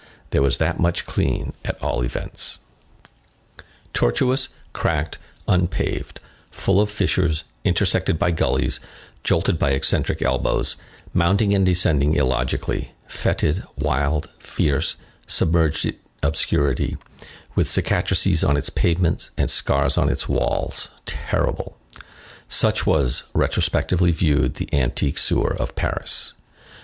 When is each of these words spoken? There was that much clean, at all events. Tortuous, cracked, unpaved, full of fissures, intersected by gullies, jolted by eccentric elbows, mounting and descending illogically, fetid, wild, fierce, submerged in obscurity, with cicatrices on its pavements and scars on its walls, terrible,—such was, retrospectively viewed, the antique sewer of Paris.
There 0.31 0.41
was 0.41 0.57
that 0.57 0.79
much 0.79 1.05
clean, 1.05 1.53
at 1.63 1.79
all 1.79 2.01
events. 2.01 2.59
Tortuous, 3.93 4.49
cracked, 4.73 5.19
unpaved, 5.47 6.19
full 6.49 6.81
of 6.81 6.89
fissures, 6.89 7.43
intersected 7.63 8.17
by 8.17 8.31
gullies, 8.31 8.79
jolted 9.23 9.59
by 9.59 9.73
eccentric 9.73 10.23
elbows, 10.23 10.75
mounting 11.13 11.53
and 11.53 11.63
descending 11.63 12.15
illogically, 12.15 12.93
fetid, 13.05 13.61
wild, 13.77 14.27
fierce, 14.39 14.95
submerged 15.27 15.85
in 15.85 15.95
obscurity, 16.23 16.97
with 17.53 17.67
cicatrices 17.67 18.43
on 18.43 18.57
its 18.57 18.71
pavements 18.71 19.29
and 19.37 19.51
scars 19.51 19.99
on 19.99 20.09
its 20.09 20.27
walls, 20.27 20.89
terrible,—such 21.05 22.87
was, 22.87 23.25
retrospectively 23.35 24.09
viewed, 24.11 24.55
the 24.55 24.67
antique 24.73 25.19
sewer 25.19 25.53
of 25.55 25.75
Paris. 25.75 26.33